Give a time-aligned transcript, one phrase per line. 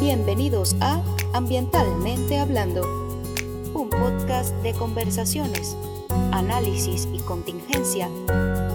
[0.00, 1.02] Bienvenidos a
[1.34, 2.82] Ambientalmente Hablando,
[3.74, 5.76] un podcast de conversaciones,
[6.30, 8.08] análisis y contingencia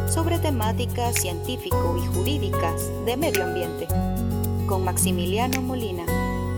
[0.10, 3.88] sobre temáticas científico y jurídicas de medio ambiente,
[4.68, 6.06] con Maximiliano Molina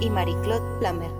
[0.01, 1.11] y Marie-Claude Plamer.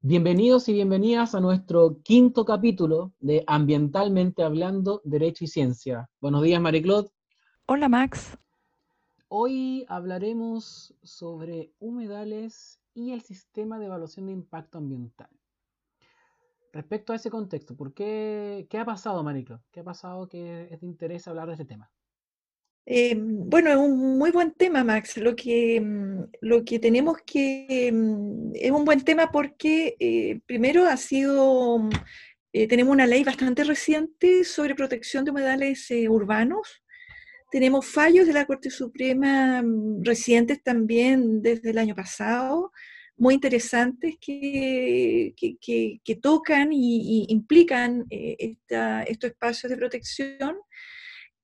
[0.00, 6.08] Bienvenidos y bienvenidas a nuestro quinto capítulo de Ambientalmente Hablando, Derecho y Ciencia.
[6.22, 7.10] Buenos días, Marie-Claude.
[7.66, 8.38] Hola, Max.
[9.32, 15.28] Hoy hablaremos sobre humedales y el sistema de evaluación de impacto ambiental.
[16.72, 19.62] Respecto a ese contexto, ¿por qué, ¿qué ha pasado, Mariclo?
[19.70, 21.88] ¿Qué ha pasado que es de interés hablar de este tema?
[22.86, 25.16] Eh, bueno, es un muy buen tema, Max.
[25.16, 27.88] Lo que, mm, lo que tenemos que...
[27.92, 31.78] Mm, es un buen tema porque eh, primero ha sido...
[31.78, 31.90] Mm,
[32.52, 36.82] eh, tenemos una ley bastante reciente sobre protección de humedales urbanos
[37.50, 42.72] tenemos fallos de la Corte Suprema mm, recientes también desde el año pasado,
[43.16, 48.56] muy interesantes que, que, tocan y, implican eh,
[49.06, 50.56] estos espacios de protección.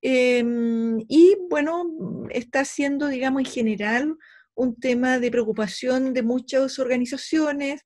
[0.01, 1.85] Em, y bueno,
[2.31, 4.17] está siendo, digamos, en general
[4.55, 7.85] un tema de preocupación de muchas organizaciones,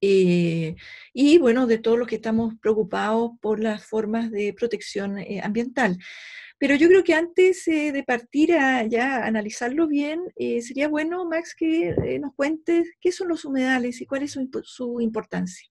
[0.00, 0.76] eh,
[1.12, 5.98] y bueno, de todos los que estamos preocupados por las formas de protección eh, ambiental.
[6.58, 11.26] Pero yo creo que antes eh, de partir a ya analizarlo bien, eh, sería bueno,
[11.26, 15.68] Max, que eh, nos cuentes qué son los humedales y cuál es su, importancia.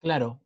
[0.00, 0.40] Claro.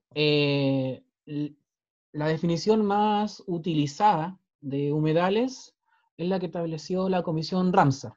[2.12, 5.74] la definición más utilizada de humedales
[6.16, 8.16] es la que estableció la Comisión Ramsar.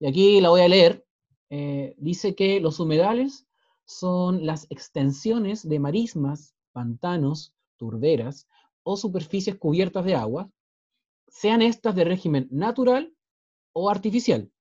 [0.00, 1.04] Y aquí la voy a leer.
[1.98, 3.46] dice que los humedales
[3.84, 8.46] son las extensiones de marismas, pantanos, turberas,
[8.84, 10.48] o superficies cubiertas de agua,
[11.26, 13.12] sean estas de régimen natural
[13.72, 14.52] o artificial.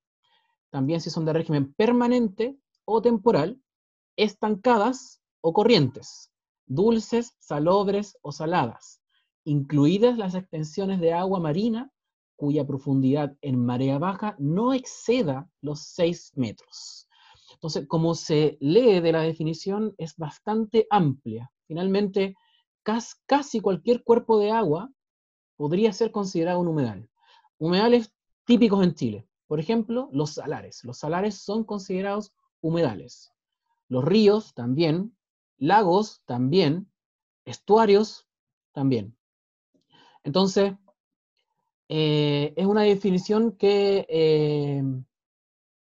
[0.72, 3.62] También si son de régimen permanente o temporal,
[4.18, 6.32] estancadas o corrientes,
[6.66, 9.02] dulces, salobres o saladas,
[9.44, 11.92] incluidas las extensiones de agua marina
[12.36, 17.08] cuya profundidad en marea baja no exceda los 6 metros.
[17.54, 21.52] Entonces, como se lee de la definición, es bastante amplia.
[21.68, 22.36] Finalmente,
[22.84, 24.92] casi cualquier cuerpo de agua
[25.56, 27.10] podría ser considerado un humedal.
[27.58, 28.14] Humedales
[28.46, 29.28] típicos en Chile.
[29.48, 30.84] Por ejemplo, los salares.
[30.84, 33.32] Los salares son considerados humedales.
[33.88, 35.16] Los ríos también,
[35.58, 36.92] lagos también,
[37.46, 38.28] estuarios
[38.72, 39.16] también.
[40.24, 40.74] Entonces,
[41.90, 44.84] eh, es una definición que, eh,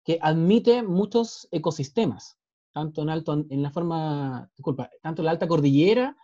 [0.05, 2.39] que admite muchos ecosistemas,
[2.73, 6.17] tanto en alto, la forma, disculpa, tanto en la alta cordillera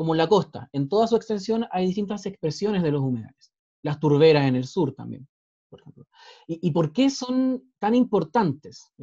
[0.00, 0.66] como la costa.
[0.72, 3.52] En toda su extensión hay distintas expresiones de los humedales.
[3.82, 5.28] Las turberas en el sur también,
[5.68, 6.06] por ejemplo.
[6.46, 8.94] ¿Y, por qué son tan importantes?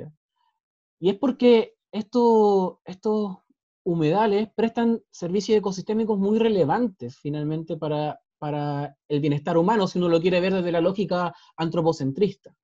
[0.99, 3.37] Y es porque estos, estos
[3.83, 10.19] humedales prestan servicios ecosistémicos muy relevantes finalmente para, para el bienestar humano, si uno lo
[10.19, 12.55] quiere ver desde la lógica antropocentrista.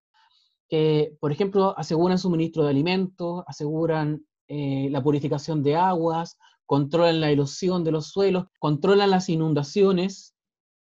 [0.67, 7.31] Que, por ejemplo, aseguran suministro de alimentos, aseguran eh, la purificación de aguas, controlan la
[7.31, 10.35] erosión de los suelos, controlan las inundaciones,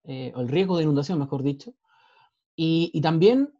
[0.03, 1.73] eh, o el riesgo de inundación, mejor dicho,
[2.55, 3.53] y, también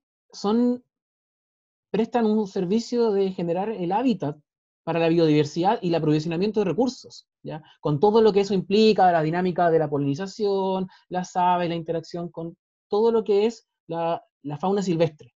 [1.91, 4.37] prestan un servicio de generar el hábitat
[4.83, 7.61] para la biodiversidad y el aprovisionamiento de recursos, ¿ya?
[7.81, 12.29] con todo lo que eso implica, la dinámica de la polinización, las aves, la interacción
[12.29, 12.57] con
[12.87, 14.23] todo lo que es la,
[14.59, 15.33] fauna silvestre.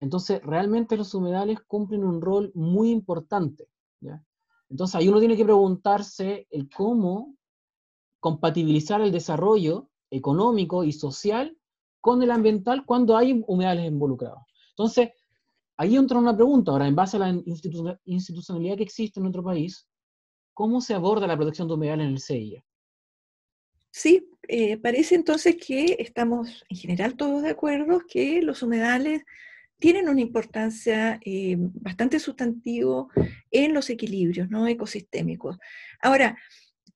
[0.00, 3.68] Entonces, realmente los humedales cumplen un rol muy importante.
[4.00, 4.22] ¿ya?
[4.70, 7.36] Entonces ahí uno tiene que preguntarse el cómo
[8.20, 11.56] compatibilizar el desarrollo económico y social
[12.00, 14.40] con el ambiental cuando hay humedales involucrados.
[14.70, 15.10] Entonces,
[15.76, 17.42] ahí entra una pregunta, ahora, en base a la
[18.04, 19.86] institucionalidad que existe en nuestro país,
[20.54, 22.64] ¿cómo se aborda la protección de humedales en el CIA?
[23.90, 29.22] Sí, eh, parece entonces que estamos en general todos de acuerdo que los humedales
[29.78, 33.06] tienen una importancia eh, bastante sustantiva
[33.50, 35.56] en los equilibrios ecosistémicos.
[36.02, 36.36] Ahora,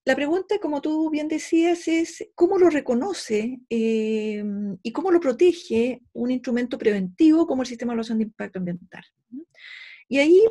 [0.04, 4.44] la pregunta, como tú bien decías, es cómo lo reconoce eh,
[4.82, 9.04] y cómo lo protege un instrumento preventivo como el sistema de evaluación de impacto ambiental.
[10.08, 10.42] Y ahí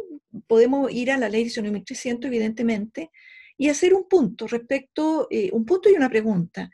[0.47, 3.11] podemos ir a la ley 19.300, evidentemente,
[3.57, 6.71] y hacer un punto respecto, eh, un punto y una pregunta.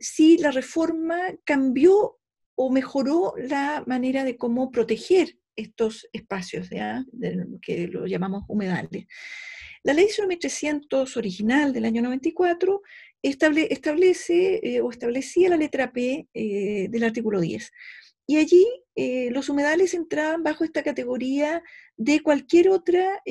[0.00, 2.18] si la reforma cambió
[2.56, 6.68] o mejoró la manera de cómo proteger estos espacios
[7.62, 9.06] que lo llamamos humedales.
[9.86, 12.82] La ley 1300 original del año 94
[13.22, 17.70] establece eh, o establecía la letra P eh, del artículo 10.
[18.26, 18.66] Y allí
[18.96, 21.62] eh, los humedales entraban bajo esta categoría
[21.96, 23.22] de cualquier otra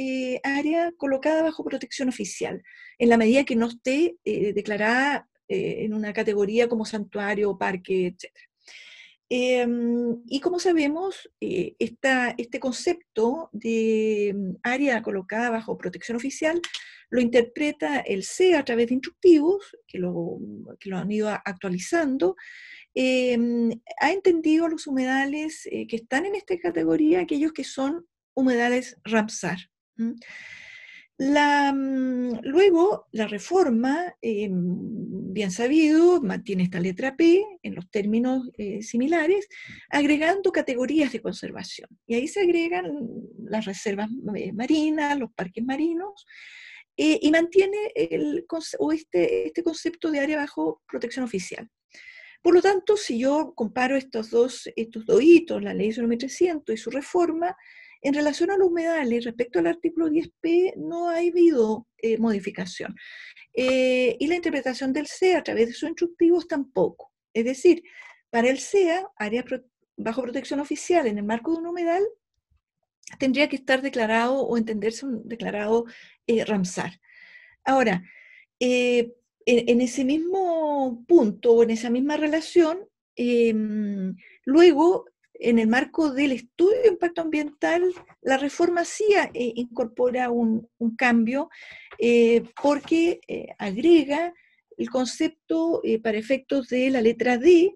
[0.43, 2.63] área colocada bajo protección oficial,
[2.97, 8.31] en la medida que no esté declarada en una categoría como santuario, parque, etc.
[9.29, 16.61] Em, y como sabemos, este concepto de mm, área colocada bajo protección oficial
[17.09, 20.37] lo interpreta el CEA a través de instructivos, que lo,
[20.83, 22.35] lo han ido actualizando,
[22.93, 28.97] em, ha entendido los humedales eh, que están en esta categoría, aquellos que son humedales
[29.03, 29.57] Ramsar.
[31.17, 34.51] Mm, luego, la reforma, em,
[35.33, 39.47] bien sabido, mantiene esta letra P en los términos eh, similares,
[39.89, 41.89] agregando categorías de conservación.
[42.05, 42.85] Y ahí se agregan
[43.45, 46.25] las reservas eh, marinas, los parques marinos,
[46.97, 51.69] eh, y mantiene este, este concepto de área bajo protección oficial.
[52.41, 56.77] Por lo tanto, si yo comparo estos dos, estos dos hitos, la ley 1300 y
[56.77, 57.55] su reforma,
[58.05, 62.95] en relación a los humedales, respecto al artículo 10p, no ha habido eh, modificación.
[63.51, 67.11] Eh, y la interpretación del CEA a través de sus instructivos tampoco.
[67.33, 67.81] Es decir,
[68.29, 69.43] para el CEA, área
[69.97, 72.03] bajo protección oficial en el marco de un humedal,
[73.17, 75.85] tendría que estar declarado o entenderse un declarado
[76.27, 76.99] eh, Ramsar.
[77.63, 78.03] Ahora,
[78.59, 85.05] en, ese mismo punto o en esa misma relación, em, luego,
[85.39, 87.83] en el marco del estudio de impacto ambiental,
[88.21, 91.49] la reforma sí eh, incorpora un, cambio
[92.61, 93.19] porque
[93.57, 94.33] agrega
[94.77, 97.75] el concepto para efectos de la letra D,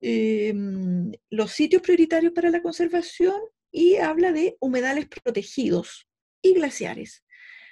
[0.00, 3.40] em, los sitios prioritarios para la conservación
[3.70, 6.06] y habla de humedales protegidos
[6.42, 7.24] y glaciares.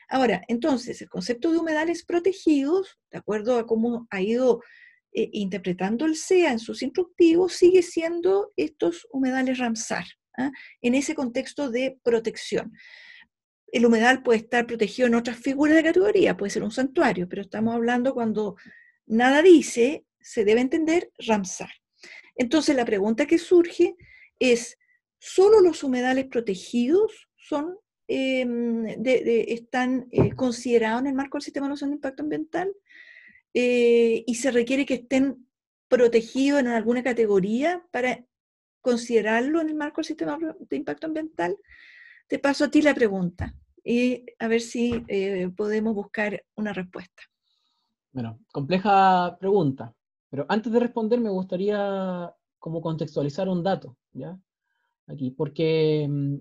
[0.09, 4.61] Ahora, entonces, el concepto de humedales protegidos, de acuerdo a cómo ha ido
[5.13, 10.05] eh, interpretando el SEA en sus instructivos, sigue siendo estos humedales Ramsar,
[10.39, 10.53] ¿ah?
[10.83, 12.73] en ese contexto de protección.
[13.73, 17.43] El humedal puede estar protegido en otras figuras de categoría, puede ser un santuario, pero
[17.43, 18.55] estamos hablando cuando
[19.07, 21.71] nada dice, se debe entender Ramsar.
[22.37, 23.97] Entonces, la pregunta que surge
[24.39, 24.79] es,
[25.19, 31.69] solo los humedales protegidos son, em, están eh, considerados en el marco del sistema de
[31.69, 32.73] evaluación de impacto ambiental
[33.55, 35.47] eh, y se requiere que estén
[35.89, 38.25] protegidos en alguna categoría para
[38.81, 41.57] considerarlo en el marco del sistema de impacto ambiental.
[42.29, 43.55] Te paso a ti la pregunta
[43.85, 47.23] y a ver si eh, podemos buscar una respuesta.
[48.13, 49.95] Bueno, compleja pregunta,
[50.29, 54.39] pero antes de responder me gustaría como contextualizar un dato, ¿ya?
[55.07, 56.37] aquí, porque mm,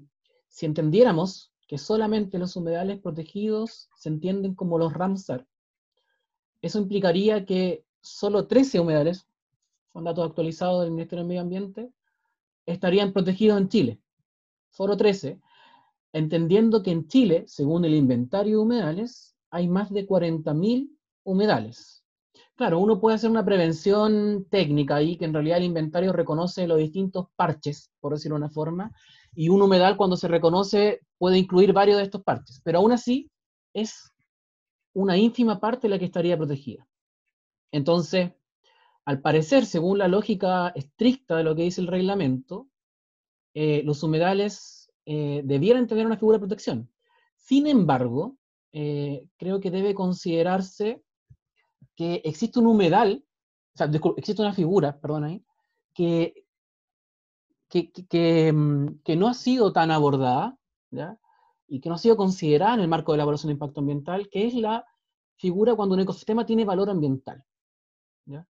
[0.47, 5.45] si entendiéramos que solamente los humedales protegidos se entienden como los Ramsar,
[6.61, 9.27] eso implicaría que solo 13 humedales,
[9.91, 11.91] son datos actualizados del Ministerio del Medio Ambiente,
[12.65, 14.00] estarían protegidos en Chile.
[14.69, 15.39] Solo 13,
[16.13, 20.89] entendiendo que en Chile, según el inventario de humedales, hay más de 40.000
[21.23, 22.03] humedales.
[22.56, 26.77] Claro, uno puede hacer una prevención técnica ahí, que en realidad el inventario reconoce los
[26.77, 28.91] distintos parches, por decirlo de una forma,
[29.33, 33.29] y un humedal cuando se reconoce puede incluir varios de estos parches, pero aún así
[33.73, 34.12] es
[35.01, 36.88] una ínfima parte la que estaría protegida.
[37.72, 38.31] Entonces,
[39.06, 42.68] al parecer, según la lógica estricta de lo que dice el reglamento,
[43.53, 46.91] eh, los humedales eh, debieran tener una figura de protección.
[47.36, 48.38] Sin embargo,
[48.72, 51.01] eh, creo que debe considerarse
[51.96, 53.24] que existe un humedal,
[53.74, 55.44] o sea, existe una figura, perdón ahí,
[55.94, 56.46] que,
[57.70, 60.58] que, mm, que, no ha sido tan abordada,
[60.91, 61.18] ¿ya?
[61.69, 64.27] Y que no ha sido considerada en el marco de la evaluación de impacto ambiental,
[64.29, 64.85] que es la
[65.38, 67.43] figura cuando un ecosistema tiene valor ambiental.
[68.25, 68.45] ¿ya?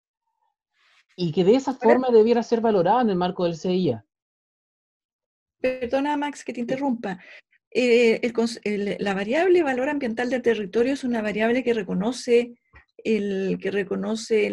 [1.15, 4.05] Y que de esa forma debiera ser valorada en el marco del CIA.
[5.61, 7.19] Perdona, Max, que te interrumpa.
[7.71, 8.21] Eh,
[8.99, 12.55] la variable valor ambiental del territorio es una variable que reconoce
[12.97, 14.49] el que reconoce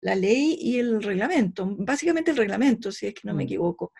[0.00, 3.46] la ley y el reglamento, básicamente el reglamento, si es que no me mm.
[3.46, 3.92] equivoco.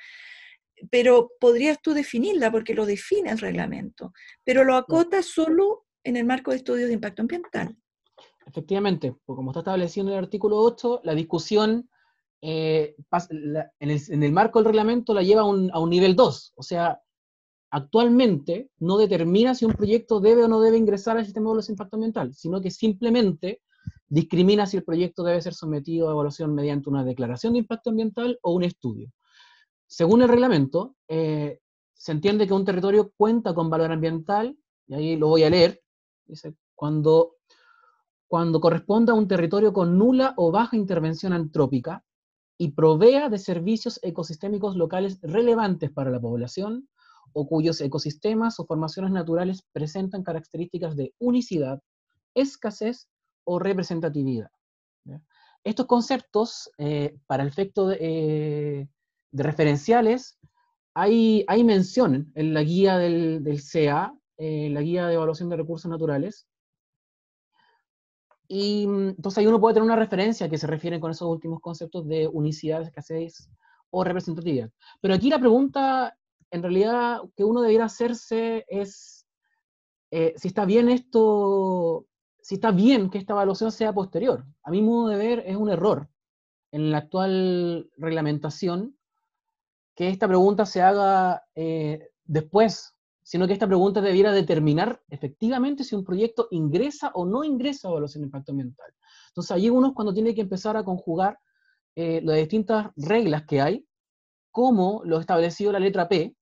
[0.90, 4.12] Pero podrías tú definirla porque lo define el reglamento,
[4.44, 7.76] pero lo acota solo en el marco de estudios de impacto ambiental.
[8.46, 11.88] Efectivamente, porque como está establecido en el artículo 8, la discusión
[12.40, 12.96] eh,
[13.78, 17.00] en, el, marco del reglamento la lleva a un, a un nivel 2, o sea,
[17.70, 21.74] actualmente no determina si un proyecto debe o no debe ingresar al sistema de evaluación
[21.74, 23.62] de impacto ambiental, sino que simplemente
[24.08, 28.38] discrimina si el proyecto debe ser sometido a evaluación mediante una declaración de impacto ambiental
[28.42, 29.10] o un estudio.
[29.92, 31.60] Según el reglamento, eh,
[31.92, 34.56] se entiende que un territorio cuenta con valor ambiental,
[34.86, 35.82] y ahí lo voy a leer,
[36.74, 37.36] cuando
[38.26, 42.02] cuando corresponda a un territorio con nula o baja intervención antrópica
[42.56, 46.88] y provea de servicios ecosistémicos locales relevantes para la población
[47.34, 51.82] o cuyos ecosistemas o formaciones naturales presentan características de unicidad,
[52.34, 53.10] escasez
[53.44, 54.50] o representatividad.
[55.62, 58.88] Estos conceptos, eh, para el efecto de, eh,
[59.32, 60.38] referenciales,
[60.94, 65.56] hay, hay, mención en la guía del, del CEA, eh, la guía de evaluación de
[65.56, 66.46] recursos naturales,
[68.48, 71.60] y mm, entonces ahí uno puede tener una referencia que se refiere con esos últimos
[71.60, 73.48] conceptos de unicidad, escasez
[73.90, 74.70] o representatividad.
[75.00, 76.16] Pero aquí la pregunta,
[76.50, 79.26] en realidad, que uno debiera hacerse es
[80.10, 82.06] eh, si está bien esto,
[82.42, 84.44] si está bien que esta evaluación sea posterior.
[84.62, 86.10] A mi modo de ver, es un error
[86.72, 88.98] en la actual reglamentación
[89.94, 95.94] que esta pregunta se haga eh, después sino que esta pregunta debiera determinar efectivamente si
[95.94, 98.92] un proyecto ingresa o no ingresa a evaluación de impacto ambiental.
[99.28, 101.38] Entonces, allí uno cuando tiene que empezar a conjugar
[101.94, 103.86] eh, las distintas reglas que hay,
[104.50, 106.36] como lo establecido la letra P,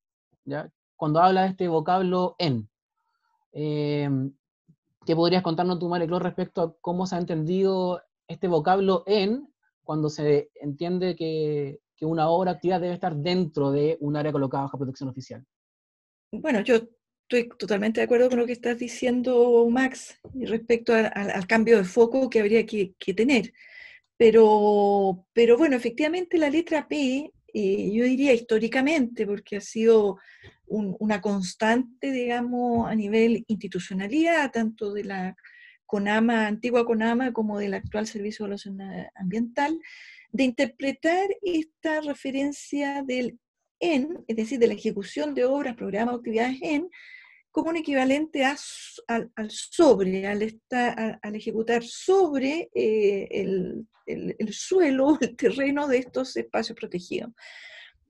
[0.45, 0.71] ¿ya?
[0.97, 2.69] cuando habla de este vocablo en.
[3.53, 4.35] Em,
[5.07, 9.49] ¿Qué podrías contarnos tú, Mareclor, respecto a cómo se ha entendido este vocablo en
[9.83, 14.65] cuando se entiende que, que una obra actividad debe estar dentro de un área colocada
[14.65, 15.45] bajo protección oficial?
[16.33, 16.77] bueno, yo
[17.23, 22.31] estoy totalmente de acuerdo con lo que estás diciendo, Max, respecto al cambio de foco
[22.31, 23.53] que habría que, tener.
[24.17, 30.19] Pero, pero bueno, efectivamente la letra P, eh, yo diría históricamente, porque ha sido
[30.67, 35.37] una constante, digamos, a nivel institucionalidad, tanto de la
[35.87, 38.79] CONAMA, antigua CONAMA, como del actual Servicio de Evaluación
[39.17, 39.81] Ambiental,
[40.33, 43.39] de interpretar esta referencia del
[43.81, 46.89] en, es decir, de la ejecución de obras, programas o actividades en,
[47.51, 48.59] como un equivalente al,
[49.49, 53.29] sobre, al, ejecutar sobre eh,
[54.07, 57.33] el, suelo, el terreno de estos espacios protegidos.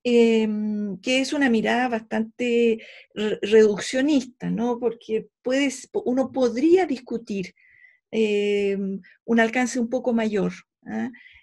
[0.03, 2.79] Em, que es una mirada bastante
[3.15, 4.79] reduccionista, ¿no?
[4.79, 7.55] Porque puedes, uno podría discutir
[8.11, 10.53] em, un alcance un poco mayor.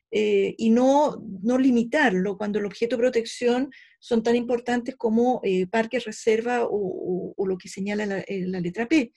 [0.09, 5.67] Eh, y no, no limitarlo cuando el objeto de protección son tan importantes como eh,
[5.67, 9.11] parques, reserva o, lo que señala eh, la, letra P.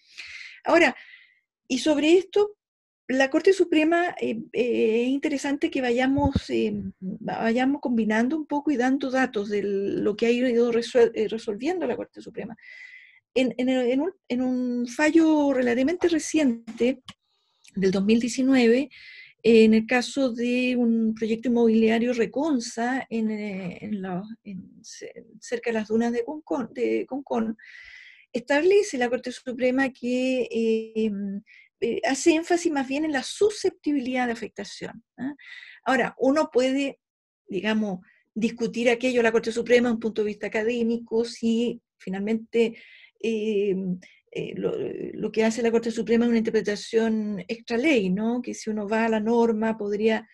[0.64, 0.96] Ahora,
[1.68, 2.56] y sobre esto,
[3.06, 6.30] la Corte Suprema es interesante que vayamos,
[7.00, 12.20] vayamos combinando un poco y dando datos de lo que ha ido resolviendo la Corte
[12.20, 12.56] Suprema.
[13.34, 17.02] En, en, un, en un fallo relativamente reciente,
[17.74, 18.90] del 2019,
[19.42, 23.90] en el caso de un proyecto inmobiliario Reconza, en, eh,
[25.40, 26.24] cerca de las dunas de
[27.06, 27.56] Concón,
[28.32, 31.42] establece la Corte Suprema que em,
[31.80, 35.02] eh, hace énfasis más bien en la susceptibilidad de afectación.
[35.16, 35.34] ¿ah?
[35.84, 37.00] Ahora, uno puede,
[37.48, 38.00] digamos,
[38.34, 42.76] discutir aquello la Corte Suprema desde un punto de vista académico, si finalmente
[43.18, 43.98] em,
[44.32, 48.40] eh, lo, que hace la Corte Suprema es una interpretación extra ley, ¿no?
[48.42, 50.28] Que si uno va a la norma podría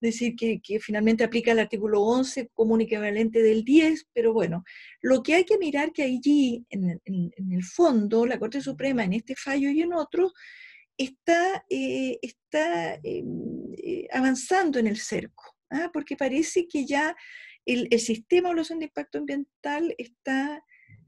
[0.00, 4.64] decir que, finalmente aplica el artículo 11 como un equivalente del 10, pero bueno,
[5.00, 9.36] lo que hay que mirar que allí, en, el fondo, la Corte Suprema, en este
[9.36, 10.32] fallo y en otros,
[10.98, 15.90] está, eh, está eh, avanzando en el cerco, ¿ah?
[15.92, 17.16] porque parece que ya
[17.64, 20.62] el, el sistema de evaluación de impacto ambiental está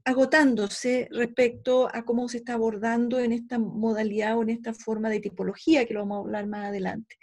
[0.05, 5.19] agotándose respecto a cómo se está abordando en esta modalidad o en esta forma de
[5.19, 7.17] tipología, que lo vamos a hablar más adelante.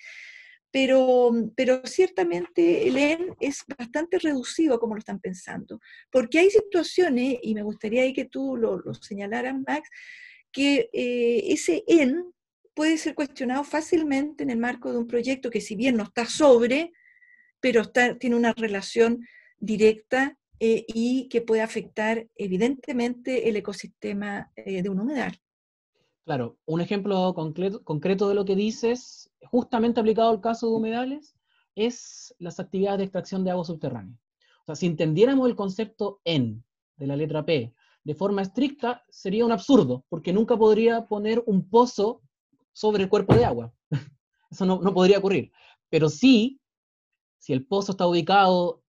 [0.70, 5.80] Pero, pero ciertamente el EN es bastante reducido como lo están pensando,
[6.10, 9.88] porque hay situaciones, y me gustaría que tú lo, señalaras, Max,
[10.52, 12.24] que eh, ese EN
[12.74, 16.26] puede ser cuestionado fácilmente en el marco de un proyecto que si bien no está
[16.26, 16.92] sobre,
[17.58, 19.26] pero está, tiene una relación
[19.58, 25.38] directa eh, y que puede afectar evidentemente el ecosistema eh, de un humedal.
[26.24, 31.36] Claro, un ejemplo concreto, de lo que dices, justamente aplicado al caso de humedales,
[31.74, 34.18] es las actividades de extracción de agua subterránea.
[34.62, 36.64] O sea, si entendiéramos el concepto en
[36.96, 41.68] de la letra P de forma estricta, sería un absurdo, porque nunca podría poner un
[41.68, 42.22] pozo
[42.72, 43.74] sobre el cuerpo de agua.
[44.50, 45.52] Eso no, no podría ocurrir.
[45.90, 46.60] Pero sí,
[47.38, 48.82] si el pozo está ubicado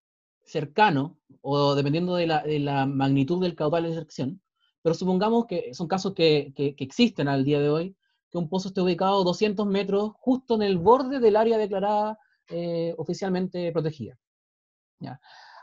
[0.44, 4.42] cercano o dependiendo de la, magnitud del caudal de extracción,
[4.82, 7.96] pero supongamos que son casos que, existen al día de hoy,
[8.30, 12.18] que un pozo esté ubicado 200 metros justo en el borde del área declarada
[12.48, 14.18] eh, oficialmente protegida.
[15.00, 15.20] ¿Ya?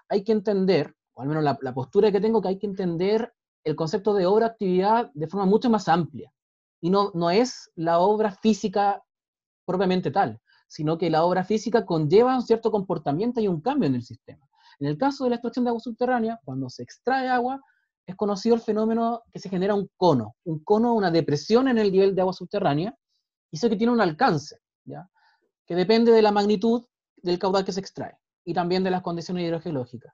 [0.10, 3.76] Hay que entender, o al menos la, postura que tengo, que hay que entender el
[3.76, 6.32] concepto de obra-actividad de forma mucho más amplia.
[6.82, 9.04] Y no, no es la obra física
[9.66, 13.96] propiamente tal, sino que la obra física conlleva un cierto comportamiento y un cambio en
[13.96, 14.48] el sistema.
[14.80, 17.62] En el caso de la extracción de agua subterránea, cuando se extrae agua,
[18.06, 21.92] es conocido el fenómeno que se genera un cono, un cono, una depresión en el
[21.92, 22.96] nivel de agua subterránea,
[23.52, 25.10] y eso que tiene un alcance, ¿ya?
[25.66, 29.44] que depende de la magnitud del caudal que se extrae y también de las condiciones
[29.46, 30.14] hidrogeológicas.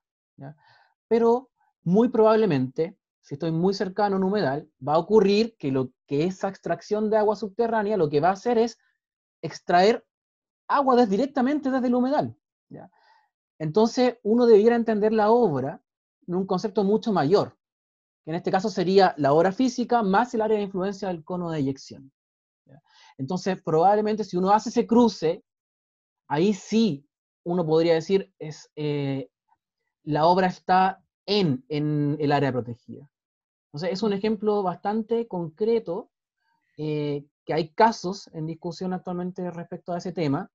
[1.07, 1.49] Pero
[1.83, 6.23] muy probablemente, si estoy muy cercano a un humedal, va a ocurrir que, lo, que
[6.23, 8.77] esa extracción de agua subterránea lo que va a hacer es
[9.41, 10.05] extraer
[10.67, 12.37] agua directamente desde el humedal.
[13.61, 15.83] Entonces, uno debiera entender la obra
[16.25, 17.55] en un concepto mucho mayor,
[18.25, 21.51] que en este caso sería la obra física más el área de influencia del cono
[21.51, 22.11] de eyección.
[23.19, 25.43] Entonces, probablemente si uno hace ese cruce,
[26.27, 27.07] ahí sí
[27.43, 29.29] uno podría decir es eh,
[30.05, 33.07] la obra está en, en, el área protegida.
[33.67, 36.09] Entonces, es un ejemplo bastante concreto
[36.79, 40.49] eh, que hay casos en discusión actualmente respecto a ese tema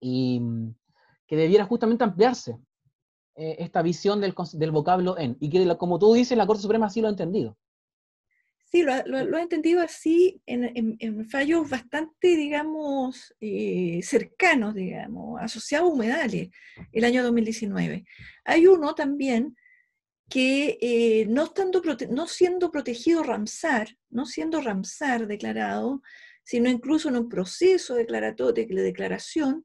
[0.00, 0.74] y mm,
[1.28, 2.58] que debiera justamente ampliarse
[3.36, 7.00] eh, esta visión del, vocablo en, y que como tú dices, la Corte Suprema sí
[7.00, 7.56] lo ha entendido.
[8.70, 16.50] Sí, lo, ha entendido así en, fallos bastante, digamos, eh, cercanos, digamos, asociados a humedales,
[16.92, 18.04] el año 2019.
[18.44, 19.56] Hay uno también
[20.28, 21.80] que eh, no, estando
[22.10, 26.02] no siendo protegido Ramsar, no siendo Ramsar declarado,
[26.44, 29.64] sino incluso en un proceso de declaración,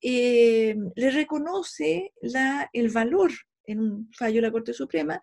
[0.00, 3.32] eh, le reconoce la, el valor
[3.64, 5.20] en un fallo de la Corte Suprema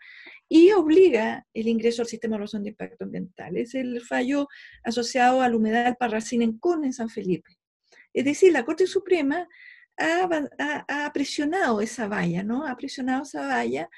[0.48, 3.58] y obliga el ingreso al sistema de evaluación de impacto ambiental.
[3.58, 4.48] Es el fallo
[4.84, 7.58] asociado al humedal Parracín en Con en San Felipe.
[8.13, 9.48] Es decir, la Corte Suprema
[9.98, 12.65] ha, presionado esa valla, ¿no?
[12.67, 13.89] Ha presionado esa valla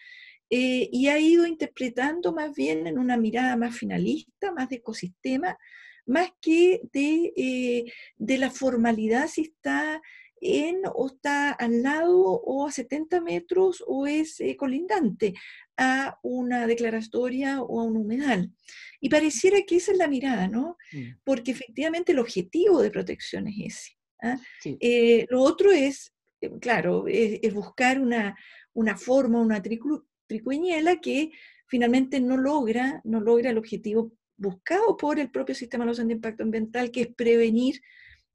[0.49, 5.57] eh, y ha ido interpretando más bien en una mirada más finalista, más de ecosistema,
[6.05, 10.01] más que de, eh, de la formalidad si está
[10.41, 15.33] en o está al lado o a 70 metros o es eh, colindante
[15.77, 18.51] a una declaratoria o a un humedal.
[18.99, 20.77] Y pareciera que esa es la mirada, ¿no?
[20.91, 21.19] Mm.
[21.23, 23.97] Porque efectivamente el objetivo de protección es ese.
[24.21, 24.37] ¿ah?
[24.63, 28.35] Eh, lo otro es, eh, claro, es, buscar una,
[28.73, 31.31] una, forma, una tricuñela que
[31.67, 36.43] finalmente no logra, no logra el objetivo buscado por el propio sistema de de impacto
[36.43, 37.81] ambiental, que es prevenir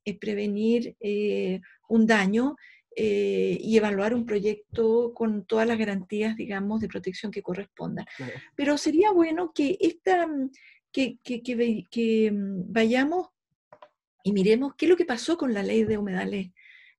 [0.05, 1.61] es prevenir eh,
[1.93, 2.57] un daño
[2.97, 8.07] eh, y evaluar un proyecto con todas las garantías, digamos, de protección que correspondan.
[8.57, 10.51] Pero sería bueno que, esta, mm,
[10.91, 13.29] que, que, mm, vayamos
[14.25, 16.51] y miremos qué es lo que pasó con la ley de humedales,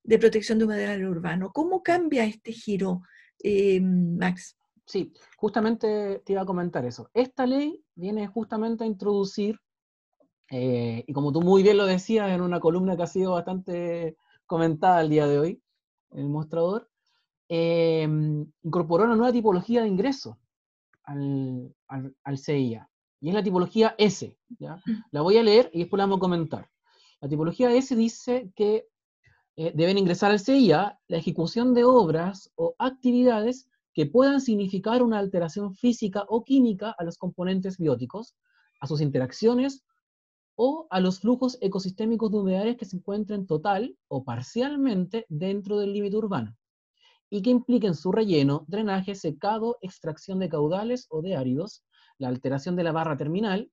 [0.04, 1.52] de protección de humedales urbanos.
[1.54, 3.02] ¿Cómo cambia este giro,
[3.44, 4.58] eh, Max?
[4.86, 7.10] Sí, justamente te iba a comentar eso.
[7.14, 9.60] Esta ley viene justamente a introducir
[10.52, 14.18] eh, y como tú muy bien lo decías en una columna que ha sido bastante
[14.46, 15.64] comentada el día de hoy,
[16.12, 16.90] el mostrador,
[17.50, 18.08] eh,
[18.64, 20.40] incorporó una nueva tipología de ingreso
[21.04, 24.38] al, al, CIA, y es la tipología S.
[24.60, 24.76] ¿ya?
[24.86, 24.92] Mm.
[25.12, 26.70] La voy a leer y después la vamos a comentar.
[27.22, 28.88] La tipología S dice que
[29.56, 35.20] eh, deben ingresar al CIA la ejecución de obras o actividades que puedan significar una
[35.20, 38.36] alteración física o química a los componentes bióticos,
[38.80, 39.84] a sus interacciones
[40.56, 45.94] o a los flujos ecosistémicos de humedales que se encuentren total o parcialmente dentro del
[45.94, 46.56] límite urbano
[47.30, 51.84] y que impliquen su relleno, drenaje, secado, extracción de caudales o de áridos,
[52.20, 53.72] la alteración de la barra terminal,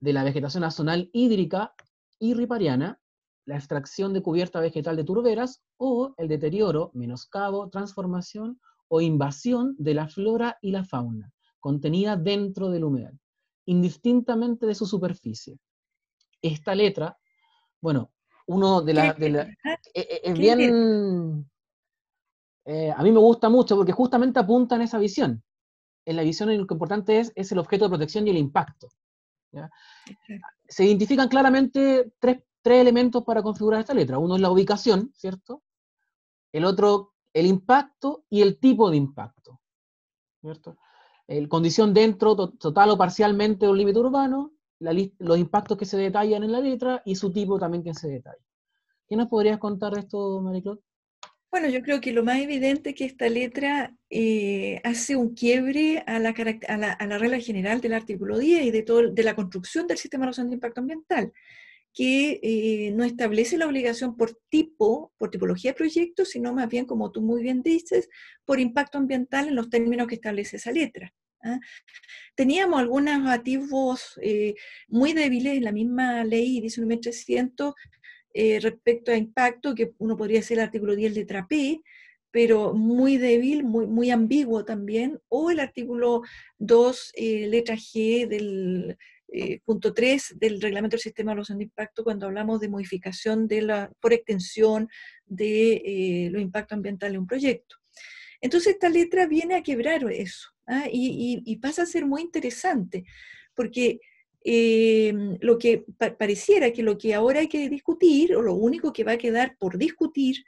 [0.00, 1.74] de la vegetación azonal hídrica
[2.18, 2.98] y ripariana,
[3.44, 9.94] la extracción de cubierta vegetal de turberas o el deterioro, menoscabo, transformación o invasión de
[9.94, 13.18] la flora y la fauna contenida dentro del humedal,
[13.66, 15.58] indistintamente de su superficie,
[16.42, 17.16] esta letra,
[17.80, 18.12] bueno,
[18.46, 19.18] uno de las...
[19.18, 19.56] Eh,
[19.94, 21.48] eh, es bien...
[22.64, 25.42] Eh, a mí me gusta mucho porque justamente apunta en esa visión.
[26.04, 28.88] En la visión lo que importante es, es el objeto de protección y el impacto.
[30.68, 34.18] Se identifican claramente tres, tres, elementos para configurar esta letra.
[34.18, 35.62] Uno es la ubicación, ¿cierto?
[36.52, 39.60] El otro, el impacto y el tipo de impacto.
[40.40, 40.76] ¿Cierto?
[41.26, 44.52] El condición dentro, total o parcialmente de un límite urbano,
[45.18, 48.44] los impactos que se detallan en la letra y su tipo también que se detalla.
[49.08, 50.80] ¿Qué nos podrías contar de esto, Mariclot?
[51.52, 56.02] Bueno, yo creo que lo más evidente es que esta letra eh, hace un quiebre
[56.06, 59.98] a la, a, la, regla general del artículo 10 y de, todo, la construcción del
[59.98, 61.30] sistema de evaluación de impacto ambiental,
[61.92, 66.86] que eh, no establece la obligación por tipo, por tipología de proyecto, sino más bien,
[66.86, 68.08] como tú muy bien dices,
[68.46, 71.12] por impacto ambiental en los términos que establece esa letra.
[71.42, 71.58] ¿Ah?
[72.34, 74.54] Teníamos algunos activos eh,
[74.88, 77.74] muy débiles en la misma ley 19.300,
[78.34, 81.82] eh, respecto a impacto, que uno podría ser el artículo 10 letra P,
[82.30, 86.22] pero muy débil, muy, muy ambiguo también, o el artículo
[86.58, 88.96] 2 eh, letra G del
[89.28, 93.46] eh, punto 3 del reglamento del sistema de evaluación de impacto cuando hablamos de modificación
[93.48, 94.88] de la, por extensión
[95.26, 97.76] de los impactos ambientales de un proyecto.
[98.40, 100.86] Entonces esta letra viene a quebrar eso ¿ah?
[100.90, 103.04] y, pasa a ser muy interesante,
[103.54, 104.00] porque
[104.44, 105.84] Em, lo que
[106.18, 109.56] pareciera que lo que ahora hay que discutir, o lo único que va a quedar
[109.58, 110.44] por discutir,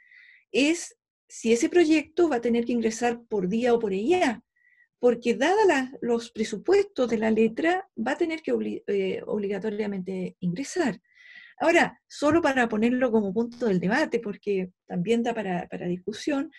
[0.50, 0.96] es
[1.28, 4.42] si ese proyecto va a tener que ingresar por día o por ella,
[4.98, 11.00] porque dada los presupuestos de la letra, va a tener que eh, obligatoriamente ingresar.
[11.58, 16.50] Ahora, solo para ponerlo como punto del debate, porque también da para, para discusión,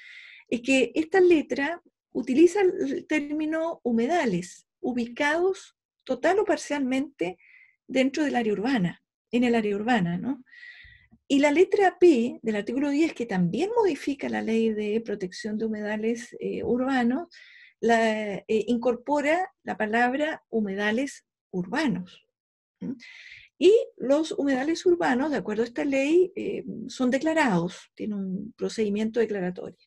[0.47, 1.81] es que esta letra
[2.15, 5.75] utiliza el término humedales, ubicados
[6.05, 7.37] total o parcialmente
[7.87, 10.43] dentro del área urbana, en el área urbana, ¿no?
[11.27, 15.65] Y la letra P del artículo 10, que también modifica la ley de protección de
[15.65, 17.27] humedales eh, urbanos,
[17.81, 22.25] eh, incorpora la palabra humedales urbanos.
[23.57, 29.19] Y los humedales urbanos, de acuerdo a esta ley, eh, son declarados, tienen un procedimiento
[29.19, 29.84] declaratorio.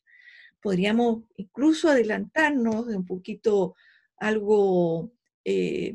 [0.61, 3.75] Podríamos incluso adelantarnos de un poquito
[4.17, 5.11] algo
[5.51, 5.93] eh,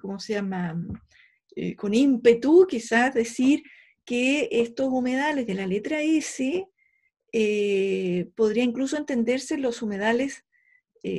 [0.00, 0.82] ¿cómo se llama?
[1.56, 3.62] Eh, con ímpetu, quizás decir
[4.04, 6.66] que estos humedales de la letra S
[7.32, 10.44] eh, podría incluso entenderse los humedales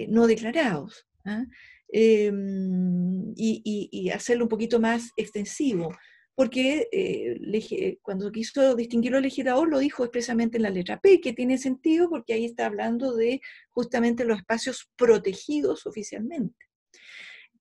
[0.08, 1.46] no declarados ¿ah?
[1.90, 5.96] em, y, hacerlo un poquito más extensivo,
[6.36, 11.58] porque cuando quiso distinguirlo el legislador lo dijo expresamente en la letra P, que tiene
[11.58, 16.66] sentido porque ahí está hablando de justamente los espacios protegidos oficialmente.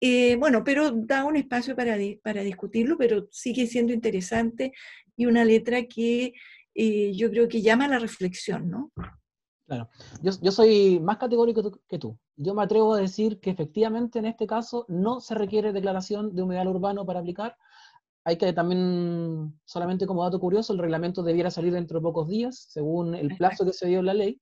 [0.00, 4.72] Eh, bueno, pero da un espacio para, para, discutirlo, pero sigue siendo interesante
[5.16, 6.34] y una letra que
[6.74, 8.92] eh, yo creo que llama a la reflexión, ¿no?
[9.66, 9.88] Claro,
[10.20, 12.18] yo, yo, soy más categórico que tú.
[12.37, 16.42] Yo me atrevo a decir que efectivamente en este caso no se requiere declaración de
[16.42, 17.56] humedal urbano para aplicar.
[18.24, 22.66] Hay que también, solamente como dato curioso, el reglamento debiera salir dentro de pocos días,
[22.70, 24.40] según el plazo que se dio en la ley.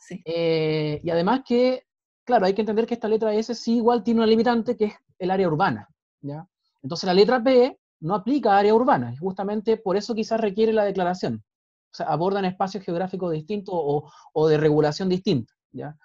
[0.00, 0.20] Sí.
[0.24, 1.88] Eh, y además que
[2.28, 4.94] claro, hay que entender que esta letra S sí igual tiene una limitante que es
[5.18, 5.88] el área urbana,
[6.20, 6.46] ¿ya?
[6.82, 10.74] Entonces la letra P no aplica a área urbana, y justamente por eso quizás requiere
[10.74, 11.42] la declaración.
[11.90, 15.96] O sea, abordan espacios geográficos distintos o, de regulación distinta, ¿ya?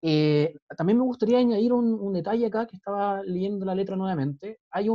[0.00, 4.60] Eh, también me gustaría añadir un, detalle acá, que estaba leyendo la letra nuevamente.
[4.70, 4.88] Hay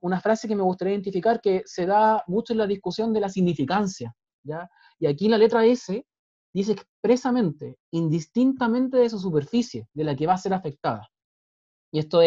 [0.00, 3.28] una frase que me gustaría identificar que se da mucho en la discusión de la
[3.28, 4.68] significancia, ¿ya?
[4.98, 6.04] Y aquí la letra S
[6.52, 11.08] dice expresamente, indistintamente de su superficie, de la que va a ser afectada.
[11.92, 12.20] Y esto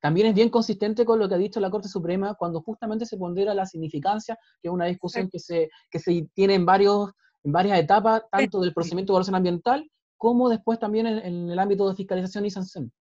[0.00, 3.16] también es bien consistente con lo que ha dicho la Corte Suprema cuando justamente se
[3.16, 7.12] pondera la significancia, que es una discusión que se, que se tiene en, varios,
[7.42, 11.88] en varias etapas, tanto del procedimiento de evaluación ambiental como después también en, el ámbito
[11.88, 12.92] de fiscalización y sanción.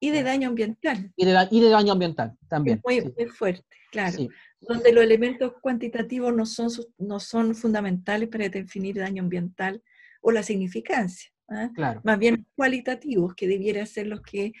[0.00, 1.12] Y de daño ambiental.
[1.16, 2.80] Y de, y de daño ambiental también.
[2.84, 4.16] muy, fuerte, claro.
[4.60, 9.82] Donde los elementos cuantitativos no son, no son fundamentales para definir daño ambiental,
[10.20, 11.30] o la significancia.
[11.48, 11.70] ¿ah?
[12.04, 14.52] Más bien cualitativos, que debieran ser los, que,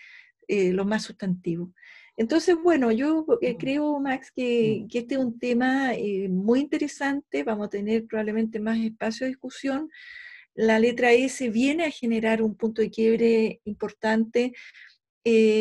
[0.46, 1.70] eh, los más sustantivos.
[2.16, 7.44] Entonces, bueno, yo eh, creo, Max, que, que, este es un tema eh, muy interesante,
[7.44, 9.88] vamos a tener probablemente más espacio de discusión.
[10.54, 14.52] La letra S viene a generar un punto de quiebre importante.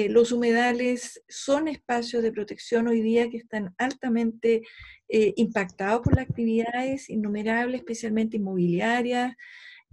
[0.10, 4.62] Los humedales son espacios de protección hoy día que están altamente
[5.10, 9.36] impactados por las actividades innumerables, especialmente inmobiliarias,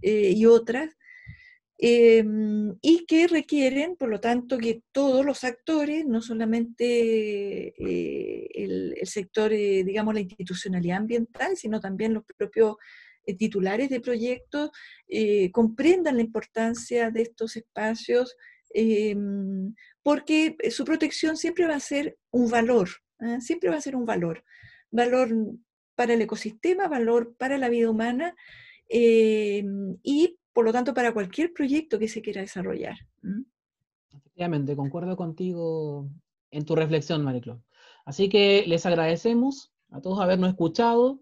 [0.01, 0.95] eh, y otras,
[1.77, 8.95] em, y que requieren, por lo tanto, que todos los actores, no solamente eh, el,
[9.03, 12.75] sector, eh, digamos, la institucionalidad ambiental, sino también los propios
[13.39, 14.69] titulares de proyectos,
[15.51, 18.35] comprendan la importancia de estos espacios,
[18.75, 23.39] em, porque su protección siempre va a ser un valor, ¿ah?
[23.39, 24.43] siempre va a ser un valor,
[24.91, 25.29] valor
[25.95, 28.35] para el ecosistema, valor para la vida humana,
[28.87, 32.95] Em, y por lo tanto para cualquier proyecto que se quiera desarrollar.
[34.13, 36.09] Efectivamente, concuerdo contigo
[36.51, 37.61] en tu reflexión, Mariclo.
[38.05, 41.19] Así que les agradecemos a todos habernos escuchado.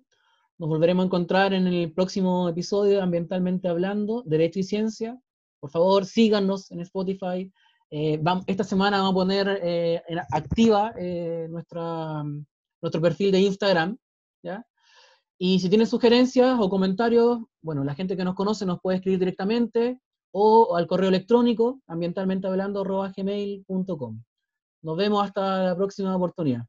[0.57, 5.19] Nos volveremos a encontrar en el próximo episodio de Ambientalmente Hablando, Derecho y Ciencia.
[5.63, 7.49] Por favor, síganos en Spotify.
[7.89, 10.02] Eh, esta semana vamos a poner eh,
[10.34, 12.21] activa eh, nuestra,
[12.82, 13.97] nuestro perfil de Instagram,
[14.43, 14.67] ¿ya?
[15.38, 19.19] Y si tienen sugerencias o comentarios, bueno, la gente que nos conoce nos puede escribir
[19.19, 20.02] directamente
[20.34, 24.21] o al correo electrónico ambientalmentehablando.gmail.com.
[24.82, 26.65] Nos vemos hasta la próxima oportunidad.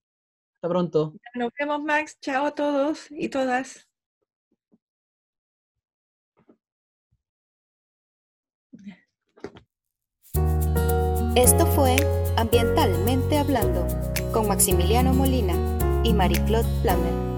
[0.54, 1.14] Hasta pronto.
[1.35, 2.16] Nos vemos, Max.
[2.20, 3.88] Chao a todos y todas.
[11.36, 11.96] Esto fue
[12.36, 13.84] Ambientalmente Hablando
[14.32, 15.54] con Maximiliano Molina
[16.04, 17.33] y Marie-Claude.